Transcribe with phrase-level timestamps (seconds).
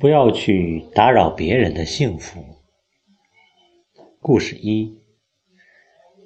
[0.00, 2.42] 不要去打扰别人的幸福。
[4.22, 4.98] 故事一：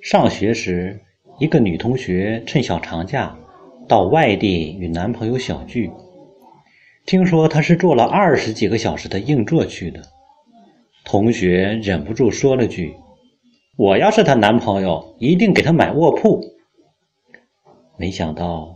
[0.00, 1.02] 上学时，
[1.38, 3.38] 一个女同学趁小长假
[3.86, 5.90] 到外地与男朋友小聚。
[7.04, 10.02] 听说她是坐了二十几个小时的硬座去的，
[11.04, 12.94] 同学忍不住说了句
[13.76, 16.40] ：“我要是她男朋友，一定给她买卧铺。”
[17.98, 18.74] 没想到，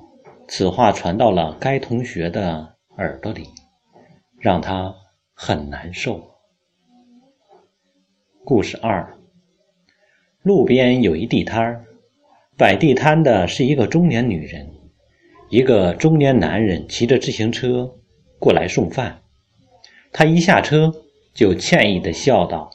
[0.48, 3.46] 此话传到了该同学的耳朵里。
[4.42, 4.96] 让他
[5.34, 6.20] 很难受。
[8.44, 9.16] 故事二：
[10.42, 11.84] 路边有一地摊儿，
[12.58, 14.68] 摆地摊的是一个中年女人，
[15.48, 17.94] 一个中年男人骑着自行车
[18.40, 19.20] 过来送饭。
[20.12, 20.92] 他一下车
[21.32, 22.70] 就歉意的笑道：“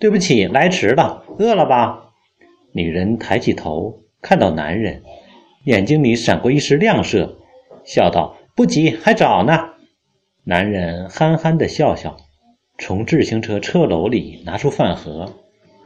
[0.00, 2.14] 对不起，来迟了，饿了吧？”
[2.72, 5.02] 女人抬起头看到男人，
[5.64, 7.36] 眼睛里闪过一丝亮色，
[7.84, 9.68] 笑道：“不急，还早呢。”
[10.50, 12.16] 男人憨憨的笑笑，
[12.76, 15.32] 从自行车车篓里拿出饭盒，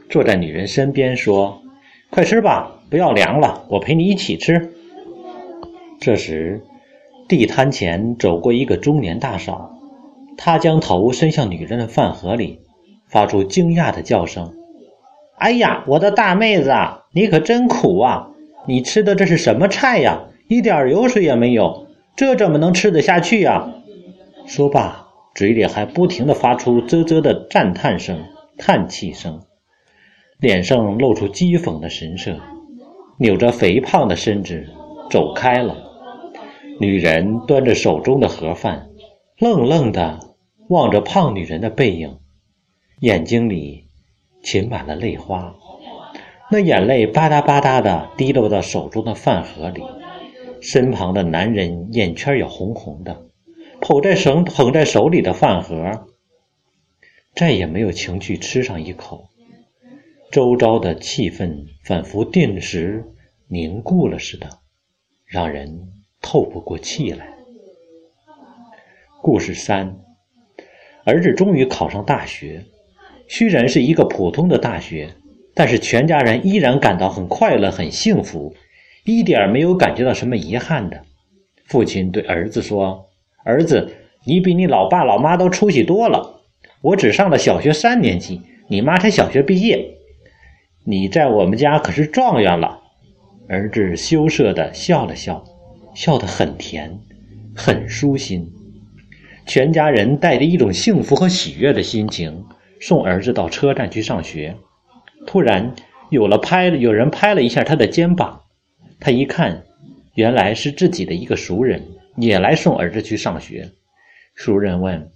[0.09, 1.61] 坐在女人身边说
[2.09, 4.71] ：“快吃吧，不要凉了，我陪你一起吃。”
[6.01, 6.63] 这时，
[7.27, 9.69] 地摊前走过一个中年大嫂，
[10.35, 12.61] 她将头伸向女人的饭盒里，
[13.07, 14.51] 发出惊讶的叫声
[15.37, 18.31] ：“哎呀，我的大妹子啊，你可真苦啊！
[18.65, 20.23] 你吃的这是什么菜呀？
[20.47, 21.85] 一点油水也没有，
[22.15, 23.71] 这怎么能吃得下去呀？”
[24.47, 28.25] 说罢，嘴里还不停地发出啧啧的赞叹声、
[28.57, 29.41] 叹气声，
[30.39, 32.39] 脸上露出讥讽的神色，
[33.17, 34.67] 扭着肥胖的身子
[35.09, 35.75] 走开了。
[36.79, 38.89] 女人端着手中的盒饭，
[39.39, 40.19] 愣愣地
[40.69, 42.19] 望着胖女人的背影，
[42.99, 43.85] 眼睛里
[44.43, 45.55] 噙满了泪花，
[46.51, 49.81] 那眼泪吧嗒吧嗒地滴落到手中的饭盒里。
[50.61, 53.25] 身旁的男人眼圈也红红的。
[53.87, 56.07] 捧在手捧在手里的饭盒，
[57.35, 59.29] 再也没有情趣吃上一口。
[60.31, 63.05] 周遭的气氛仿佛定时
[63.47, 64.49] 凝固了似的，
[65.23, 65.69] 让人
[66.19, 67.27] 透不过气来。
[69.21, 69.99] 故事三：
[71.03, 72.65] 儿子终于考上大学，
[73.27, 75.13] 虽然是一个普通的大学，
[75.53, 78.55] 但是全家人依然感到很快乐、很幸福，
[79.03, 81.03] 一点没有感觉到什么遗憾的。
[81.65, 83.04] 父亲对儿子说。
[83.45, 83.93] 儿子，
[84.25, 86.41] 你比你老爸老妈都出息多了。
[86.81, 89.97] 我只上了小学三年级，你妈才小学毕业。
[90.83, 92.81] 你在我们家可是状元了。
[93.47, 95.43] 儿子羞涩的笑了笑，
[95.93, 96.99] 笑得很甜，
[97.55, 98.51] 很舒心。
[99.45, 102.45] 全家人带着一种幸福和喜悦的心情
[102.81, 104.55] 送儿子到车站去上学。
[105.27, 105.75] 突然，
[106.09, 108.41] 有了拍，有人拍了一下他的肩膀。
[108.99, 109.63] 他一看，
[110.15, 111.83] 原来是自己的一个熟人。
[112.15, 113.71] 也来送儿子去上学。
[114.33, 115.11] 熟人问：“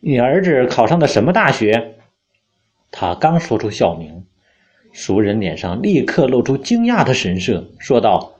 [0.00, 1.94] 你儿子考上的什么大学？”
[2.90, 4.24] 他刚说出校名，
[4.92, 8.34] 熟人脸上立刻露出惊讶的神色，说道：“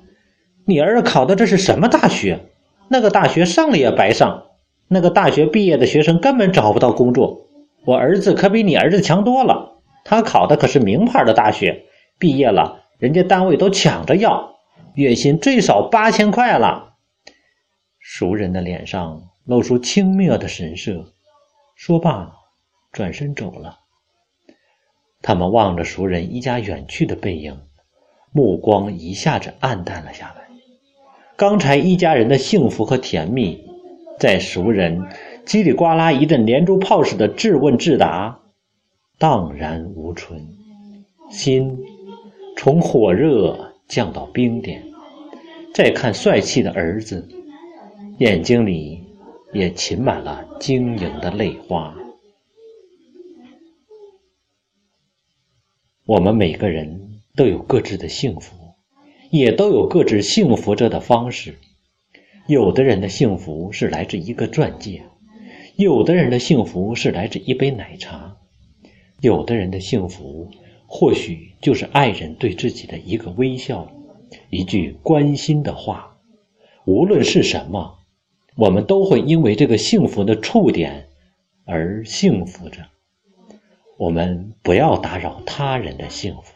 [0.65, 2.41] 你儿子考的这是什么大学？
[2.89, 4.45] 那个大学上了也白上，
[4.89, 7.47] 那个大学毕业的学生根本找不到工作。
[7.85, 11.85] 我儿子可比你儿子强多了，他考的可是名牌的大学，
[12.19, 14.57] 毕业了人家单位都抢着要，
[14.95, 16.87] 月薪最少八千块了。”
[18.11, 21.13] 熟人的脸上露出轻蔑的神色，
[21.77, 22.33] 说罢，
[22.91, 23.81] 转身走了。
[25.21, 27.61] 他们望着熟人一家远去的背影，
[28.33, 30.49] 目光一下子暗淡了下来。
[31.37, 33.63] 刚才一家人的幸福和甜蜜，
[34.19, 35.07] 在熟人
[35.45, 38.41] 叽里呱啦一阵连珠炮似的质问质答，
[39.19, 40.49] 荡然无存，
[41.31, 41.79] 心
[42.57, 44.83] 从火热降到冰点。
[45.75, 47.29] 再看帅气的儿子。
[48.19, 49.05] 眼睛里
[49.53, 51.97] 也噙满了晶莹的泪花。
[56.05, 58.57] 我们每个人都有各自的幸福，
[59.31, 61.55] 也都有各自幸福着的方式。
[62.49, 65.05] 有的人的幸福是来自一个钻戒，
[65.77, 68.37] 有的人的幸福是来自一杯奶茶，
[69.21, 70.51] 有的人的幸福
[70.89, 73.89] 或许就是爱人对自己的一个微笑，
[74.51, 76.17] 一句关心的话。
[76.85, 77.98] 无论是什么。
[78.59, 81.07] 我们都会因为这个幸福的触点
[81.65, 82.87] 而幸福着。
[83.97, 86.55] 我们不要打扰他人的幸福，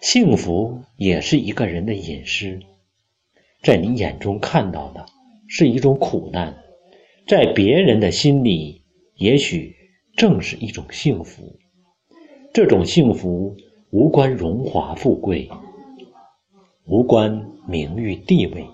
[0.00, 2.60] 幸福也是一个人的隐私。
[3.62, 5.04] 在你眼中看到的
[5.46, 6.56] 是一种苦难，
[7.28, 8.80] 在别人的心里，
[9.16, 9.76] 也许
[10.16, 11.58] 正是一种幸福。
[12.54, 13.54] 这种幸福
[13.90, 15.50] 无关荣华富贵，
[16.86, 18.66] 无关名誉地位，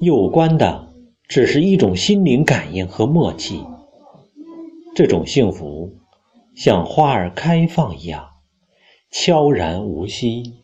[0.00, 0.87] 有关的。
[1.28, 3.62] 只是一种心灵感应和默契。
[4.94, 5.94] 这种幸福
[6.56, 8.26] 像花儿开放一样
[9.10, 10.54] 悄然无息，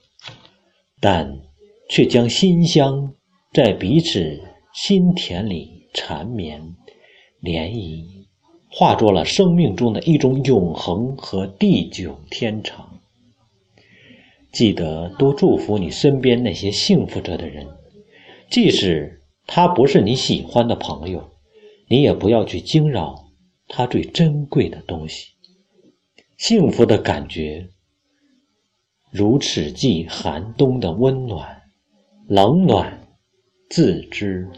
[1.00, 1.38] 但
[1.88, 3.14] 却将馨香
[3.52, 4.40] 在彼此
[4.72, 6.60] 心田里缠绵
[7.42, 8.26] 涟漪，
[8.70, 12.98] 化作了生命中的一种永恒和地久天长。
[14.50, 17.66] 记得多祝福你身边那些幸福着的人，
[18.50, 21.30] 即使他不是你喜欢的朋友，
[21.88, 23.26] 你也不要去惊扰
[23.68, 25.32] 他最珍贵的东西。
[26.36, 27.68] 幸福的感觉，
[29.10, 31.62] 如此季寒冬的温暖，
[32.26, 33.06] 冷暖
[33.70, 34.50] 自知。